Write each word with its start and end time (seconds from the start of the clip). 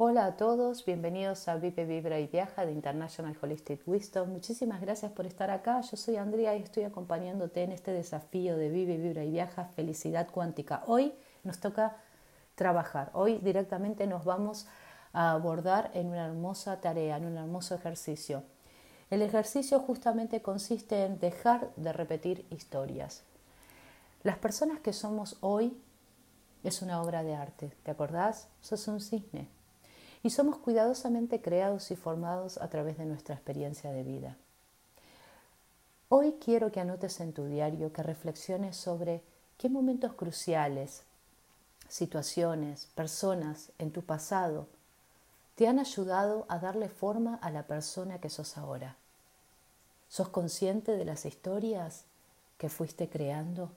Hola 0.00 0.26
a 0.26 0.36
todos, 0.36 0.84
bienvenidos 0.84 1.48
a 1.48 1.56
Vive, 1.56 1.84
Vibra 1.84 2.20
y 2.20 2.28
Viaja 2.28 2.64
de 2.64 2.70
International 2.70 3.36
Holistic 3.42 3.82
Wisdom. 3.84 4.30
Muchísimas 4.30 4.80
gracias 4.80 5.10
por 5.10 5.26
estar 5.26 5.50
acá. 5.50 5.80
Yo 5.80 5.96
soy 5.96 6.14
Andrea 6.14 6.54
y 6.54 6.62
estoy 6.62 6.84
acompañándote 6.84 7.64
en 7.64 7.72
este 7.72 7.90
desafío 7.90 8.56
de 8.56 8.68
Vive, 8.68 8.96
Vibra 8.96 9.24
y 9.24 9.32
Viaja, 9.32 9.64
Felicidad 9.74 10.30
Cuántica. 10.30 10.84
Hoy 10.86 11.14
nos 11.42 11.58
toca 11.58 11.96
trabajar. 12.54 13.10
Hoy 13.12 13.38
directamente 13.38 14.06
nos 14.06 14.24
vamos 14.24 14.68
a 15.12 15.32
abordar 15.32 15.90
en 15.94 16.06
una 16.06 16.26
hermosa 16.26 16.80
tarea, 16.80 17.16
en 17.16 17.26
un 17.26 17.36
hermoso 17.36 17.74
ejercicio. 17.74 18.44
El 19.10 19.20
ejercicio 19.20 19.80
justamente 19.80 20.42
consiste 20.42 21.06
en 21.06 21.18
dejar 21.18 21.74
de 21.74 21.92
repetir 21.92 22.46
historias. 22.50 23.24
Las 24.22 24.38
personas 24.38 24.78
que 24.78 24.92
somos 24.92 25.38
hoy 25.40 25.76
es 26.62 26.82
una 26.82 27.02
obra 27.02 27.24
de 27.24 27.34
arte, 27.34 27.72
¿te 27.82 27.90
acordás? 27.90 28.46
Sos 28.60 28.86
un 28.86 29.00
cisne 29.00 29.57
y 30.28 30.30
somos 30.30 30.58
cuidadosamente 30.58 31.40
creados 31.40 31.90
y 31.90 31.96
formados 31.96 32.58
a 32.58 32.68
través 32.68 32.98
de 32.98 33.06
nuestra 33.06 33.34
experiencia 33.34 33.92
de 33.92 34.02
vida. 34.02 34.36
Hoy 36.10 36.36
quiero 36.38 36.70
que 36.70 36.80
anotes 36.80 37.20
en 37.20 37.32
tu 37.32 37.46
diario, 37.46 37.94
que 37.94 38.02
reflexiones 38.02 38.76
sobre 38.76 39.22
qué 39.56 39.70
momentos 39.70 40.12
cruciales, 40.12 41.04
situaciones, 41.88 42.88
personas 42.94 43.72
en 43.78 43.90
tu 43.90 44.02
pasado 44.02 44.66
te 45.54 45.66
han 45.66 45.78
ayudado 45.78 46.44
a 46.50 46.58
darle 46.58 46.90
forma 46.90 47.36
a 47.36 47.50
la 47.50 47.62
persona 47.62 48.20
que 48.20 48.28
sos 48.28 48.58
ahora. 48.58 48.96
¿Sos 50.10 50.28
consciente 50.28 50.92
de 50.92 51.06
las 51.06 51.24
historias 51.24 52.04
que 52.58 52.68
fuiste 52.68 53.08
creando? 53.08 53.70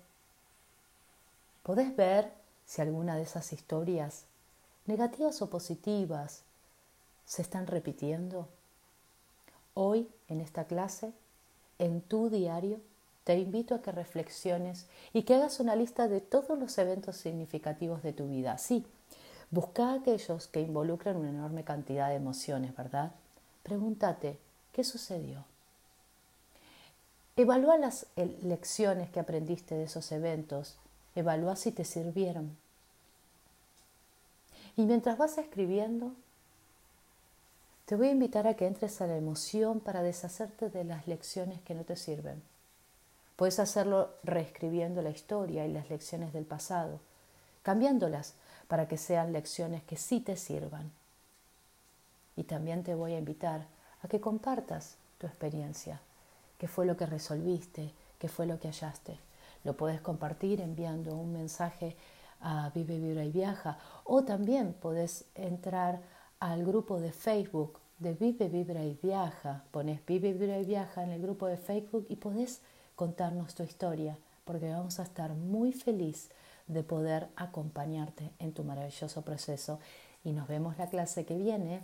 ¿Podés 1.63 1.95
ver 1.95 2.33
si 2.65 2.81
alguna 2.81 3.15
de 3.15 3.21
esas 3.21 3.53
historias 3.53 4.25
negativas 4.85 5.41
o 5.41 5.49
positivas, 5.49 6.44
se 7.26 7.41
están 7.41 7.67
repitiendo? 7.67 8.48
Hoy, 9.73 10.10
en 10.27 10.41
esta 10.41 10.65
clase, 10.65 11.13
en 11.79 12.01
tu 12.01 12.29
diario, 12.29 12.79
te 13.23 13.38
invito 13.38 13.76
a 13.76 13.82
que 13.82 13.91
reflexiones 13.91 14.88
y 15.13 15.23
que 15.23 15.35
hagas 15.35 15.60
una 15.60 15.76
lista 15.76 16.07
de 16.07 16.21
todos 16.21 16.57
los 16.57 16.77
eventos 16.77 17.15
significativos 17.18 18.04
de 18.04 18.13
tu 18.13 18.27
vida. 18.27 18.57
Sí, 18.57 18.85
busca 19.51 19.93
aquellos 19.93 20.48
que 20.48 20.62
involucran 20.62 21.18
una 21.18 21.29
enorme 21.29 21.63
cantidad 21.63 22.10
de 22.10 22.16
emociones, 22.16 22.76
¿verdad? 22.76 23.12
Pregúntate, 23.63 24.40
¿qué 24.73 24.84
sucedió? 24.84 25.45
Evalúa 27.38 27.77
las 27.77 28.07
lecciones 28.43 29.10
que 29.10 29.20
aprendiste 29.20 29.76
de 29.76 29.84
esos 29.84 30.12
eventos. 30.12 30.76
Evalúa 31.16 31.55
si 31.55 31.71
te 31.71 31.85
sirvieron. 31.85 32.57
Y 34.82 34.85
mientras 34.87 35.15
vas 35.15 35.37
escribiendo, 35.37 36.12
te 37.85 37.96
voy 37.96 38.07
a 38.07 38.12
invitar 38.12 38.48
a 38.48 38.55
que 38.55 38.65
entres 38.65 38.99
a 38.99 39.05
la 39.05 39.15
emoción 39.15 39.79
para 39.79 40.01
deshacerte 40.01 40.71
de 40.71 40.84
las 40.84 41.05
lecciones 41.05 41.62
que 41.62 41.76
no 41.76 41.84
te 41.84 41.96
sirven. 41.96 42.41
Puedes 43.35 43.60
hacerlo 43.60 44.10
reescribiendo 44.23 45.04
la 45.04 45.12
historia 45.12 45.68
y 45.68 45.71
las 45.71 45.91
lecciones 45.91 46.34
del 46.34 46.46
pasado, 46.46 46.99
cambiándolas 47.62 48.34
para 48.68 48.88
que 48.88 48.98
sean 48.98 49.34
lecciones 49.34 49.84
que 49.84 49.98
sí 49.98 50.20
te 50.20 50.35
sirvan. 50.35 50.91
Y 52.35 52.45
también 52.45 52.84
te 52.84 52.95
voy 52.95 53.13
a 53.13 53.20
invitar 53.20 53.68
a 54.01 54.07
que 54.07 54.20
compartas 54.20 54.95
tu 55.20 55.27
experiencia, 55.27 56.01
qué 56.57 56.68
fue 56.68 56.88
lo 56.88 56.98
que 56.98 57.05
resolviste, 57.05 57.91
qué 58.18 58.27
fue 58.27 58.48
lo 58.48 58.60
que 58.60 58.70
hallaste. 58.70 59.20
Lo 59.63 59.77
puedes 59.77 60.01
compartir 60.01 60.60
enviando 60.60 61.16
un 61.16 61.34
mensaje 61.34 61.95
a 62.41 62.70
Vive, 62.73 62.99
Vibra 62.99 63.23
y 63.23 63.31
Viaja. 63.31 63.77
O 64.03 64.23
también 64.23 64.73
podés 64.73 65.25
entrar 65.35 66.01
al 66.39 66.66
grupo 66.66 67.00
de 67.00 67.11
Facebook 67.11 67.79
de 68.00 68.13
Vive, 68.13 68.50
Vibra 68.50 68.83
y 68.83 68.97
Viaja. 69.01 69.63
Pones 69.72 70.06
Vive, 70.06 70.33
Vibra 70.33 70.59
y 70.59 70.66
Viaja 70.66 71.03
en 71.03 71.11
el 71.11 71.22
grupo 71.22 71.47
de 71.47 71.57
Facebook 71.57 72.06
y 72.09 72.16
podés 72.16 72.61
contarnos 72.95 73.56
tu 73.56 73.63
historia, 73.63 74.17
porque 74.43 74.71
vamos 74.71 74.99
a 74.99 75.03
estar 75.03 75.33
muy 75.33 75.71
feliz 75.71 76.29
de 76.67 76.83
poder 76.83 77.29
acompañarte 77.35 78.31
en 78.39 78.53
tu 78.53 78.63
maravilloso 78.63 79.21
proceso. 79.21 79.79
Y 80.23 80.31
nos 80.31 80.47
vemos 80.47 80.77
la 80.77 80.87
clase 80.87 81.25
que 81.25 81.37
viene. 81.37 81.81